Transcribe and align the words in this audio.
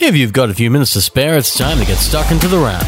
If 0.00 0.14
you've 0.14 0.32
got 0.32 0.48
a 0.48 0.54
few 0.54 0.70
minutes 0.70 0.92
to 0.92 1.00
spare, 1.00 1.36
it's 1.36 1.58
time 1.58 1.80
to 1.80 1.84
get 1.84 1.98
stuck 1.98 2.30
into 2.30 2.46
the 2.46 2.58
wrap. 2.58 2.86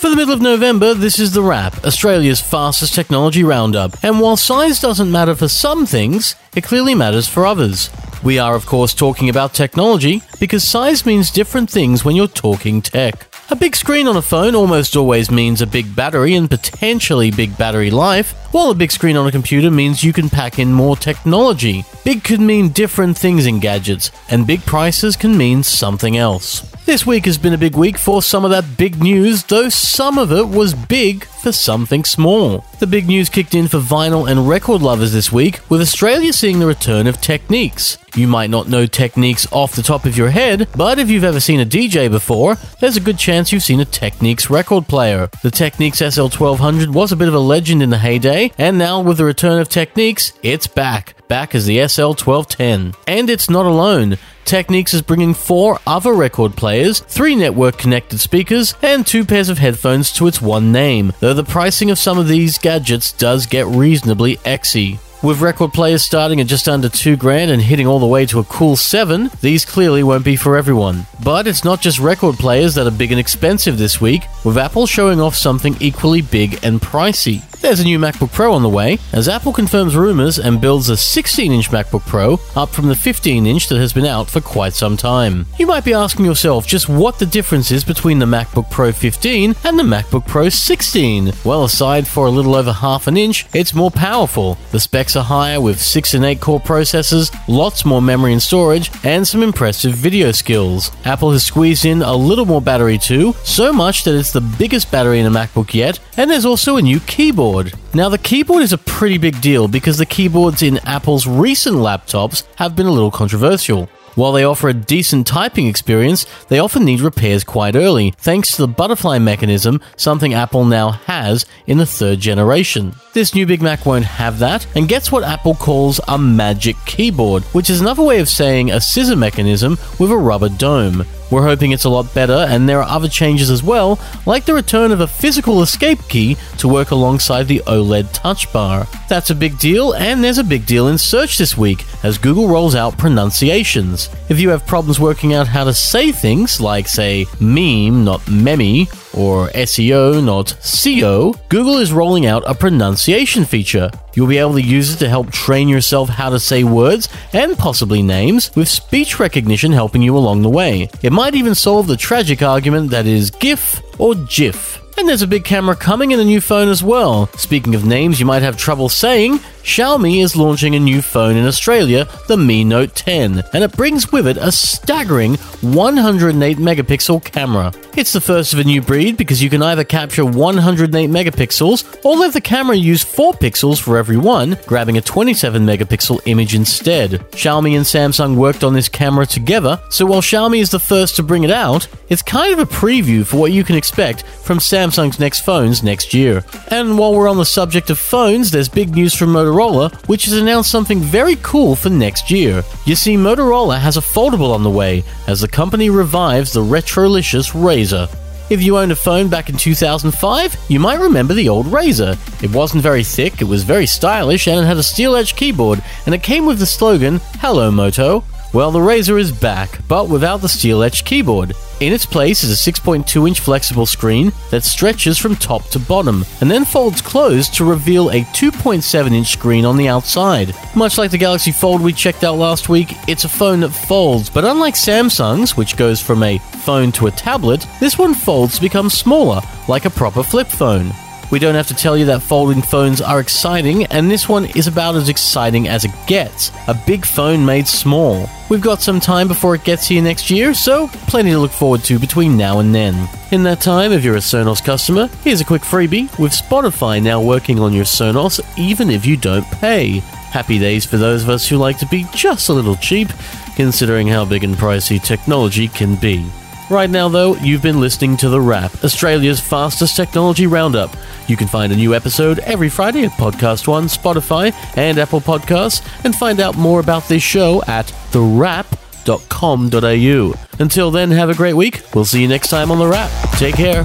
For 0.00 0.10
the 0.10 0.16
middle 0.16 0.34
of 0.34 0.42
November, 0.42 0.94
this 0.94 1.20
is 1.20 1.32
The 1.32 1.42
Wrap, 1.44 1.84
Australia's 1.84 2.40
fastest 2.40 2.92
technology 2.92 3.44
roundup. 3.44 4.02
And 4.02 4.18
while 4.18 4.36
size 4.36 4.80
doesn't 4.80 5.12
matter 5.12 5.36
for 5.36 5.46
some 5.46 5.86
things, 5.86 6.34
it 6.56 6.64
clearly 6.64 6.96
matters 6.96 7.28
for 7.28 7.46
others. 7.46 7.88
We 8.24 8.40
are, 8.40 8.56
of 8.56 8.66
course, 8.66 8.94
talking 8.94 9.28
about 9.28 9.54
technology 9.54 10.22
because 10.40 10.64
size 10.66 11.06
means 11.06 11.30
different 11.30 11.70
things 11.70 12.04
when 12.04 12.16
you're 12.16 12.26
talking 12.26 12.82
tech. 12.82 13.28
A 13.50 13.56
big 13.56 13.76
screen 13.76 14.08
on 14.08 14.16
a 14.16 14.22
phone 14.22 14.56
almost 14.56 14.96
always 14.96 15.30
means 15.30 15.62
a 15.62 15.66
big 15.68 15.94
battery 15.94 16.34
and 16.34 16.50
potentially 16.50 17.30
big 17.30 17.56
battery 17.56 17.92
life, 17.92 18.34
while 18.52 18.70
a 18.70 18.74
big 18.74 18.90
screen 18.90 19.16
on 19.16 19.26
a 19.26 19.32
computer 19.32 19.70
means 19.70 20.02
you 20.02 20.12
can 20.12 20.28
pack 20.28 20.58
in 20.58 20.72
more 20.72 20.96
technology. 20.96 21.84
Big 22.04 22.24
could 22.24 22.40
mean 22.40 22.70
different 22.70 23.16
things 23.16 23.46
in 23.46 23.60
gadgets, 23.60 24.10
and 24.28 24.46
big 24.46 24.64
prices 24.66 25.16
can 25.16 25.36
mean 25.36 25.62
something 25.62 26.16
else. 26.16 26.66
This 26.86 27.06
week 27.06 27.26
has 27.26 27.38
been 27.38 27.52
a 27.52 27.58
big 27.58 27.76
week 27.76 27.98
for 27.98 28.22
some 28.22 28.44
of 28.44 28.50
that 28.50 28.76
big 28.76 29.00
news, 29.00 29.44
though 29.44 29.68
some 29.68 30.18
of 30.18 30.32
it 30.32 30.48
was 30.48 30.74
big 30.74 31.24
for 31.24 31.52
something 31.52 32.04
small. 32.04 32.64
The 32.80 32.86
big 32.86 33.06
news 33.06 33.28
kicked 33.28 33.54
in 33.54 33.68
for 33.68 33.78
vinyl 33.78 34.28
and 34.28 34.48
record 34.48 34.82
lovers 34.82 35.12
this 35.12 35.30
week, 35.30 35.60
with 35.68 35.80
Australia 35.80 36.32
seeing 36.32 36.58
the 36.58 36.66
return 36.66 37.06
of 37.06 37.20
Technics. 37.20 37.98
You 38.16 38.26
might 38.26 38.50
not 38.50 38.68
know 38.68 38.86
Technics 38.86 39.46
off 39.52 39.76
the 39.76 39.82
top 39.82 40.04
of 40.04 40.16
your 40.16 40.30
head, 40.30 40.68
but 40.74 40.98
if 40.98 41.08
you've 41.08 41.22
ever 41.22 41.38
seen 41.38 41.60
a 41.60 41.66
DJ 41.66 42.10
before, 42.10 42.56
there's 42.80 42.96
a 42.96 43.00
good 43.00 43.18
chance 43.18 43.52
you've 43.52 43.62
seen 43.62 43.80
a 43.80 43.84
Technics 43.84 44.50
record 44.50 44.88
player. 44.88 45.30
The 45.42 45.50
Technics 45.50 46.00
SL1200 46.00 46.88
was 46.88 47.12
a 47.12 47.16
bit 47.16 47.28
of 47.28 47.34
a 47.34 47.38
legend 47.38 47.82
in 47.82 47.90
the 47.90 47.98
heyday, 47.98 48.39
and 48.58 48.78
now 48.78 49.00
with 49.00 49.18
the 49.18 49.24
return 49.24 49.60
of 49.60 49.68
Technics, 49.68 50.32
it's 50.42 50.66
back 50.66 51.14
back 51.30 51.54
as 51.54 51.64
the 51.64 51.78
SL1210. 51.78 52.96
And 53.06 53.30
it's 53.30 53.48
not 53.48 53.64
alone. 53.64 54.18
Technics 54.44 54.92
is 54.92 55.00
bringing 55.00 55.32
four 55.32 55.78
other 55.86 56.12
record 56.12 56.56
players, 56.56 56.98
three 57.00 57.36
network 57.36 57.78
connected 57.78 58.18
speakers, 58.18 58.74
and 58.82 59.06
two 59.06 59.24
pairs 59.24 59.48
of 59.48 59.58
headphones 59.58 60.12
to 60.14 60.26
its 60.26 60.42
one 60.42 60.72
name, 60.72 61.12
though 61.20 61.32
the 61.32 61.44
pricing 61.44 61.88
of 61.90 61.98
some 61.98 62.18
of 62.18 62.26
these 62.26 62.58
gadgets 62.58 63.12
does 63.12 63.46
get 63.46 63.66
reasonably 63.66 64.38
exy. 64.38 64.98
With 65.22 65.40
record 65.42 65.72
players 65.72 66.02
starting 66.02 66.40
at 66.40 66.46
just 66.46 66.66
under 66.66 66.88
2 66.88 67.16
grand 67.16 67.50
and 67.50 67.62
hitting 67.62 67.86
all 67.86 67.98
the 67.98 68.06
way 68.06 68.26
to 68.26 68.40
a 68.40 68.44
cool 68.44 68.74
7, 68.74 69.30
these 69.42 69.66
clearly 69.66 70.02
won't 70.02 70.24
be 70.24 70.34
for 70.34 70.56
everyone. 70.56 71.06
But 71.22 71.46
it's 71.46 71.62
not 71.62 71.82
just 71.82 71.98
record 71.98 72.36
players 72.36 72.74
that 72.74 72.86
are 72.86 72.90
big 72.90 73.12
and 73.12 73.20
expensive 73.20 73.76
this 73.78 74.00
week, 74.00 74.22
with 74.44 74.56
Apple 74.58 74.86
showing 74.86 75.20
off 75.20 75.36
something 75.36 75.76
equally 75.78 76.22
big 76.22 76.58
and 76.64 76.80
pricey. 76.80 77.44
There's 77.60 77.80
a 77.80 77.84
new 77.84 77.98
MacBook 77.98 78.32
Pro 78.32 78.54
on 78.54 78.62
the 78.62 78.70
way, 78.70 78.98
as 79.12 79.28
Apple 79.28 79.52
confirms 79.52 79.94
rumors 79.94 80.38
and 80.38 80.62
builds 80.62 80.88
a 80.88 80.96
16 80.96 81.52
inch 81.52 81.70
MacBook 81.70 82.06
Pro 82.06 82.40
up 82.56 82.70
from 82.70 82.88
the 82.88 82.94
15 82.94 83.46
inch 83.46 83.68
that 83.68 83.78
has 83.78 83.92
been 83.92 84.06
out 84.06 84.30
for 84.30 84.40
quite 84.40 84.72
some 84.72 84.96
time. 84.96 85.44
You 85.58 85.66
might 85.66 85.84
be 85.84 85.92
asking 85.92 86.24
yourself 86.24 86.66
just 86.66 86.88
what 86.88 87.18
the 87.18 87.26
difference 87.26 87.70
is 87.70 87.84
between 87.84 88.18
the 88.18 88.24
MacBook 88.24 88.70
Pro 88.70 88.92
15 88.92 89.56
and 89.62 89.78
the 89.78 89.82
MacBook 89.82 90.26
Pro 90.26 90.48
16. 90.48 91.32
Well, 91.44 91.64
aside 91.64 92.08
for 92.08 92.26
a 92.26 92.30
little 92.30 92.54
over 92.54 92.72
half 92.72 93.06
an 93.06 93.18
inch, 93.18 93.46
it's 93.52 93.74
more 93.74 93.90
powerful. 93.90 94.56
The 94.72 94.80
specs 94.80 95.14
are 95.14 95.24
higher 95.24 95.60
with 95.60 95.78
6 95.78 96.14
and 96.14 96.24
8 96.24 96.40
core 96.40 96.60
processors, 96.60 97.30
lots 97.46 97.84
more 97.84 98.00
memory 98.00 98.32
and 98.32 98.42
storage, 98.42 98.90
and 99.04 99.28
some 99.28 99.42
impressive 99.42 99.92
video 99.92 100.32
skills. 100.32 100.90
Apple 101.04 101.32
has 101.32 101.44
squeezed 101.44 101.84
in 101.84 102.00
a 102.00 102.16
little 102.16 102.46
more 102.46 102.62
battery 102.62 102.96
too, 102.96 103.34
so 103.44 103.70
much 103.70 104.02
that 104.04 104.18
it's 104.18 104.32
the 104.32 104.40
biggest 104.40 104.90
battery 104.90 105.20
in 105.20 105.26
a 105.26 105.30
MacBook 105.30 105.74
yet, 105.74 106.00
and 106.16 106.30
there's 106.30 106.46
also 106.46 106.78
a 106.78 106.82
new 106.82 107.00
keyboard 107.00 107.49
keyboard. 107.50 107.72
Now, 107.94 108.08
the 108.08 108.18
keyboard 108.18 108.62
is 108.62 108.72
a 108.72 108.78
pretty 108.78 109.18
big 109.18 109.40
deal 109.40 109.68
because 109.68 109.98
the 109.98 110.06
keyboards 110.06 110.62
in 110.62 110.78
Apple's 110.78 111.26
recent 111.26 111.76
laptops 111.76 112.44
have 112.56 112.76
been 112.76 112.86
a 112.86 112.92
little 112.92 113.10
controversial. 113.10 113.88
While 114.16 114.32
they 114.32 114.44
offer 114.44 114.68
a 114.68 114.74
decent 114.74 115.26
typing 115.26 115.68
experience, 115.68 116.26
they 116.48 116.58
often 116.58 116.84
need 116.84 117.00
repairs 117.00 117.44
quite 117.44 117.76
early, 117.76 118.12
thanks 118.18 118.52
to 118.52 118.62
the 118.62 118.68
butterfly 118.68 119.18
mechanism, 119.18 119.80
something 119.96 120.34
Apple 120.34 120.64
now 120.64 120.90
has 120.90 121.46
in 121.68 121.78
the 121.78 121.86
third 121.86 122.18
generation. 122.18 122.94
This 123.12 123.34
new 123.34 123.46
Big 123.46 123.62
Mac 123.62 123.86
won't 123.86 124.04
have 124.04 124.40
that, 124.40 124.66
and 124.74 124.88
gets 124.88 125.12
what 125.12 125.22
Apple 125.22 125.54
calls 125.54 126.00
a 126.08 126.18
magic 126.18 126.76
keyboard, 126.86 127.44
which 127.54 127.70
is 127.70 127.80
another 127.80 128.02
way 128.02 128.18
of 128.18 128.28
saying 128.28 128.72
a 128.72 128.80
scissor 128.80 129.16
mechanism 129.16 129.78
with 130.00 130.10
a 130.10 130.16
rubber 130.16 130.48
dome. 130.48 131.04
We're 131.30 131.46
hoping 131.46 131.70
it's 131.70 131.84
a 131.84 131.90
lot 131.90 132.12
better, 132.12 132.46
and 132.48 132.68
there 132.68 132.82
are 132.82 132.88
other 132.88 133.08
changes 133.08 133.50
as 133.50 133.62
well, 133.62 133.98
like 134.26 134.44
the 134.44 134.54
return 134.54 134.90
of 134.90 135.00
a 135.00 135.06
physical 135.06 135.62
escape 135.62 136.00
key 136.08 136.36
to 136.58 136.68
work 136.68 136.90
alongside 136.90 137.46
the 137.46 137.62
OLED 137.66 138.12
touch 138.12 138.52
bar. 138.52 138.86
That's 139.10 139.30
a 139.30 139.34
big 139.34 139.58
deal, 139.58 139.94
and 139.94 140.22
there's 140.22 140.38
a 140.38 140.44
big 140.44 140.66
deal 140.66 140.86
in 140.86 140.96
search 140.96 141.36
this 141.36 141.56
week 141.56 141.84
as 142.04 142.16
Google 142.16 142.46
rolls 142.46 142.76
out 142.76 142.96
pronunciations. 142.96 144.08
If 144.28 144.38
you 144.38 144.50
have 144.50 144.68
problems 144.68 145.00
working 145.00 145.34
out 145.34 145.48
how 145.48 145.64
to 145.64 145.74
say 145.74 146.12
things, 146.12 146.60
like, 146.60 146.86
say, 146.86 147.26
meme, 147.40 148.04
not 148.04 148.30
meme, 148.30 148.86
or 149.12 149.48
SEO, 149.48 150.24
not 150.24 150.56
CO, 150.62 151.34
Google 151.48 151.78
is 151.78 151.92
rolling 151.92 152.26
out 152.26 152.44
a 152.46 152.54
pronunciation 152.54 153.44
feature. 153.44 153.90
You'll 154.14 154.28
be 154.28 154.38
able 154.38 154.54
to 154.54 154.62
use 154.62 154.94
it 154.94 154.98
to 154.98 155.08
help 155.08 155.32
train 155.32 155.68
yourself 155.68 156.08
how 156.08 156.30
to 156.30 156.38
say 156.38 156.62
words 156.62 157.08
and 157.32 157.58
possibly 157.58 158.02
names, 158.02 158.54
with 158.54 158.68
speech 158.68 159.18
recognition 159.18 159.72
helping 159.72 160.02
you 160.02 160.16
along 160.16 160.42
the 160.42 160.48
way. 160.48 160.88
It 161.02 161.12
might 161.12 161.34
even 161.34 161.56
solve 161.56 161.88
the 161.88 161.96
tragic 161.96 162.42
argument 162.42 162.90
that 162.90 163.06
is 163.06 163.32
GIF 163.32 163.82
or 163.98 164.14
GIF. 164.14 164.80
And 165.00 165.08
there's 165.08 165.22
a 165.22 165.26
big 165.26 165.44
camera 165.44 165.74
coming 165.74 166.10
in 166.10 166.20
a 166.20 166.24
new 166.24 166.42
phone 166.42 166.68
as 166.68 166.82
well. 166.82 167.26
Speaking 167.28 167.74
of 167.74 167.86
names 167.86 168.20
you 168.20 168.26
might 168.26 168.42
have 168.42 168.58
trouble 168.58 168.90
saying, 168.90 169.38
Xiaomi 169.62 170.22
is 170.22 170.36
launching 170.36 170.74
a 170.74 170.80
new 170.80 171.00
phone 171.00 171.36
in 171.36 171.46
Australia, 171.46 172.06
the 172.28 172.36
Mi 172.36 172.64
Note 172.64 172.94
10, 172.94 173.42
and 173.54 173.64
it 173.64 173.72
brings 173.72 174.12
with 174.12 174.26
it 174.26 174.36
a 174.36 174.52
staggering 174.52 175.36
108 175.62 176.58
megapixel 176.58 177.24
camera. 177.24 177.72
It's 177.96 178.12
the 178.12 178.20
first 178.20 178.52
of 178.52 178.58
a 178.58 178.64
new 178.64 178.80
breed 178.82 179.16
because 179.16 179.42
you 179.42 179.50
can 179.50 179.62
either 179.62 179.84
capture 179.84 180.24
108 180.24 181.10
megapixels 181.10 182.04
or 182.04 182.16
let 182.16 182.32
the 182.32 182.40
camera 182.40 182.76
use 182.76 183.02
4 183.02 183.34
pixels 183.34 183.80
for 183.80 183.96
every 183.96 184.16
one, 184.16 184.58
grabbing 184.66 184.98
a 184.98 185.02
27 185.02 185.64
megapixel 185.64 186.20
image 186.26 186.54
instead. 186.54 187.12
Xiaomi 187.32 187.76
and 187.76 187.84
Samsung 187.84 188.36
worked 188.36 188.64
on 188.64 188.74
this 188.74 188.88
camera 188.88 189.26
together, 189.26 189.80
so 189.90 190.06
while 190.06 190.22
Xiaomi 190.22 190.60
is 190.60 190.70
the 190.70 190.78
first 190.78 191.16
to 191.16 191.22
bring 191.22 191.44
it 191.44 191.50
out, 191.50 191.88
it's 192.08 192.22
kind 192.22 192.52
of 192.52 192.58
a 192.58 192.66
preview 192.66 193.24
for 193.24 193.38
what 193.38 193.52
you 193.52 193.64
can 193.64 193.76
expect 193.76 194.22
from 194.22 194.58
Samsung 194.58 194.89
Samsung's 194.90 195.20
next 195.20 195.40
phones 195.40 195.82
next 195.82 196.12
year. 196.12 196.44
And 196.68 196.98
while 196.98 197.14
we're 197.14 197.28
on 197.28 197.36
the 197.36 197.44
subject 197.44 197.90
of 197.90 197.98
phones, 197.98 198.50
there's 198.50 198.68
big 198.68 198.94
news 198.94 199.14
from 199.14 199.32
Motorola, 199.32 199.94
which 200.08 200.24
has 200.24 200.34
announced 200.34 200.70
something 200.70 201.00
very 201.00 201.36
cool 201.42 201.76
for 201.76 201.90
next 201.90 202.30
year. 202.30 202.64
You 202.86 202.96
see, 202.96 203.16
Motorola 203.16 203.78
has 203.78 203.96
a 203.96 204.00
foldable 204.00 204.52
on 204.52 204.64
the 204.64 204.70
way 204.70 205.04
as 205.28 205.40
the 205.40 205.48
company 205.48 205.90
revives 205.90 206.52
the 206.52 206.62
Retrolicious 206.62 207.52
Razr. 207.52 208.12
If 208.50 208.62
you 208.64 208.78
owned 208.78 208.90
a 208.90 208.96
phone 208.96 209.28
back 209.28 209.48
in 209.48 209.56
2005, 209.56 210.56
you 210.68 210.80
might 210.80 210.98
remember 210.98 211.34
the 211.34 211.48
old 211.48 211.66
Razr. 211.66 212.42
It 212.42 212.50
wasn't 212.50 212.82
very 212.82 213.04
thick, 213.04 213.40
it 213.40 213.44
was 213.44 213.62
very 213.62 213.86
stylish, 213.86 214.48
and 214.48 214.58
it 214.58 214.66
had 214.66 214.76
a 214.76 214.82
steel 214.82 215.14
edge 215.14 215.36
keyboard, 215.36 215.80
and 216.06 216.14
it 216.14 216.24
came 216.24 216.46
with 216.46 216.58
the 216.58 216.66
slogan, 216.66 217.20
Hello 217.38 217.70
Moto. 217.70 218.24
Well, 218.52 218.72
the 218.72 218.80
Razr 218.80 219.20
is 219.20 219.30
back, 219.30 219.78
but 219.86 220.08
without 220.08 220.40
the 220.40 220.48
steel 220.48 220.82
edge 220.82 221.04
keyboard. 221.04 221.54
In 221.80 221.94
its 221.94 222.04
place 222.04 222.44
is 222.44 222.50
a 222.50 222.70
6.2 222.70 223.26
inch 223.26 223.40
flexible 223.40 223.86
screen 223.86 224.32
that 224.50 224.64
stretches 224.64 225.16
from 225.16 225.34
top 225.34 225.64
to 225.68 225.78
bottom 225.78 226.26
and 226.42 226.50
then 226.50 226.66
folds 226.66 227.00
closed 227.00 227.54
to 227.54 227.64
reveal 227.64 228.10
a 228.10 228.20
2.7 228.20 229.12
inch 229.14 229.28
screen 229.28 229.64
on 229.64 229.78
the 229.78 229.88
outside. 229.88 230.54
Much 230.76 230.98
like 230.98 231.10
the 231.10 231.16
Galaxy 231.16 231.52
Fold 231.52 231.80
we 231.80 231.94
checked 231.94 232.22
out 232.22 232.36
last 232.36 232.68
week, 232.68 232.92
it's 233.08 233.24
a 233.24 233.30
phone 233.30 233.60
that 233.60 233.70
folds, 233.70 234.28
but 234.28 234.44
unlike 234.44 234.74
Samsung's, 234.74 235.56
which 235.56 235.78
goes 235.78 236.02
from 236.02 236.22
a 236.22 236.36
phone 236.38 236.92
to 236.92 237.06
a 237.06 237.10
tablet, 237.10 237.66
this 237.80 237.96
one 237.96 238.12
folds 238.12 238.56
to 238.56 238.60
become 238.60 238.90
smaller, 238.90 239.40
like 239.66 239.86
a 239.86 239.90
proper 239.90 240.22
flip 240.22 240.48
phone. 240.48 240.92
We 241.30 241.38
don't 241.38 241.54
have 241.54 241.68
to 241.68 241.74
tell 241.74 241.96
you 241.96 242.06
that 242.06 242.22
folding 242.22 242.60
phones 242.60 243.00
are 243.00 243.20
exciting, 243.20 243.86
and 243.86 244.10
this 244.10 244.28
one 244.28 244.46
is 244.56 244.66
about 244.66 244.96
as 244.96 245.08
exciting 245.08 245.68
as 245.68 245.84
it 245.84 245.92
gets 246.08 246.50
a 246.66 246.74
big 246.86 247.06
phone 247.06 247.46
made 247.46 247.68
small. 247.68 248.28
We've 248.48 248.60
got 248.60 248.82
some 248.82 248.98
time 248.98 249.28
before 249.28 249.54
it 249.54 249.62
gets 249.62 249.86
here 249.86 250.02
next 250.02 250.28
year, 250.28 250.54
so 250.54 250.88
plenty 250.88 251.30
to 251.30 251.38
look 251.38 251.52
forward 251.52 251.84
to 251.84 252.00
between 252.00 252.36
now 252.36 252.58
and 252.58 252.74
then. 252.74 253.08
In 253.30 253.44
that 253.44 253.60
time, 253.60 253.92
if 253.92 254.02
you're 254.02 254.16
a 254.16 254.18
Sonos 254.18 254.64
customer, 254.64 255.06
here's 255.22 255.40
a 255.40 255.44
quick 255.44 255.62
freebie 255.62 256.18
with 256.18 256.32
Spotify 256.32 257.00
now 257.00 257.22
working 257.22 257.60
on 257.60 257.72
your 257.72 257.84
Sonos 257.84 258.40
even 258.58 258.90
if 258.90 259.06
you 259.06 259.16
don't 259.16 259.46
pay. 259.46 260.00
Happy 260.32 260.58
days 260.58 260.84
for 260.84 260.96
those 260.96 261.22
of 261.22 261.28
us 261.28 261.48
who 261.48 261.56
like 261.56 261.78
to 261.78 261.86
be 261.86 262.06
just 262.12 262.48
a 262.48 262.52
little 262.52 262.76
cheap, 262.76 263.08
considering 263.54 264.08
how 264.08 264.24
big 264.24 264.42
and 264.42 264.56
pricey 264.56 265.00
technology 265.00 265.68
can 265.68 265.94
be. 265.94 266.28
Right 266.70 266.88
now, 266.88 267.08
though, 267.08 267.34
you've 267.34 267.62
been 267.62 267.80
listening 267.80 268.16
to 268.18 268.28
The 268.28 268.40
Wrap, 268.40 268.84
Australia's 268.84 269.40
fastest 269.40 269.96
technology 269.96 270.46
roundup. 270.46 270.96
You 271.30 271.36
can 271.36 271.46
find 271.46 271.72
a 271.72 271.76
new 271.76 271.94
episode 271.94 272.40
every 272.40 272.68
Friday 272.68 273.04
at 273.04 273.12
Podcast 273.12 273.68
One, 273.68 273.84
Spotify, 273.84 274.52
and 274.76 274.98
Apple 274.98 275.20
Podcasts, 275.20 275.80
and 276.04 276.12
find 276.12 276.40
out 276.40 276.56
more 276.56 276.80
about 276.80 277.06
this 277.06 277.22
show 277.22 277.62
at 277.68 277.86
thewrap.com.au. 278.10 280.34
Until 280.58 280.90
then, 280.90 281.12
have 281.12 281.30
a 281.30 281.34
great 281.34 281.54
week. 281.54 281.82
We'll 281.94 282.04
see 282.04 282.20
you 282.20 282.26
next 282.26 282.48
time 282.48 282.72
on 282.72 282.80
The 282.80 282.88
Wrap. 282.88 283.12
Take 283.38 283.54
care. 283.54 283.84